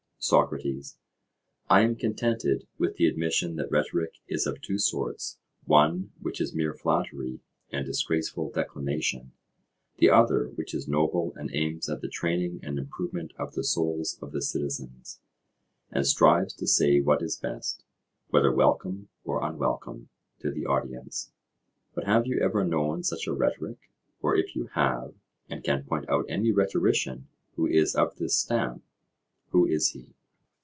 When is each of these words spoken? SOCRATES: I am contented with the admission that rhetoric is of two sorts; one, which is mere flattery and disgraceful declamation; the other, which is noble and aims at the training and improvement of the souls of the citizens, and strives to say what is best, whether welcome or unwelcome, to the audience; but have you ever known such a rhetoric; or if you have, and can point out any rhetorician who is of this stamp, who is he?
SOCRATES: 0.23 0.99
I 1.67 1.81
am 1.81 1.95
contented 1.95 2.67
with 2.77 2.95
the 2.97 3.07
admission 3.07 3.55
that 3.55 3.71
rhetoric 3.71 4.19
is 4.27 4.45
of 4.45 4.61
two 4.61 4.77
sorts; 4.77 5.39
one, 5.65 6.11
which 6.21 6.39
is 6.39 6.53
mere 6.53 6.75
flattery 6.75 7.39
and 7.71 7.87
disgraceful 7.87 8.51
declamation; 8.51 9.31
the 9.97 10.11
other, 10.11 10.49
which 10.49 10.75
is 10.75 10.87
noble 10.87 11.33
and 11.37 11.49
aims 11.55 11.89
at 11.89 12.01
the 12.01 12.07
training 12.07 12.59
and 12.61 12.77
improvement 12.77 13.33
of 13.39 13.55
the 13.55 13.63
souls 13.63 14.19
of 14.21 14.31
the 14.31 14.43
citizens, 14.43 15.19
and 15.89 16.05
strives 16.05 16.53
to 16.53 16.67
say 16.67 17.01
what 17.01 17.23
is 17.23 17.35
best, 17.35 17.83
whether 18.29 18.51
welcome 18.51 19.09
or 19.23 19.43
unwelcome, 19.43 20.09
to 20.37 20.51
the 20.51 20.67
audience; 20.67 21.31
but 21.95 22.03
have 22.03 22.27
you 22.27 22.39
ever 22.39 22.63
known 22.63 23.01
such 23.01 23.25
a 23.25 23.33
rhetoric; 23.33 23.89
or 24.21 24.35
if 24.37 24.55
you 24.55 24.67
have, 24.73 25.15
and 25.49 25.63
can 25.63 25.83
point 25.83 26.07
out 26.09 26.25
any 26.29 26.51
rhetorician 26.51 27.27
who 27.55 27.65
is 27.65 27.95
of 27.95 28.17
this 28.17 28.35
stamp, 28.35 28.83
who 29.49 29.65
is 29.65 29.89
he? 29.89 30.07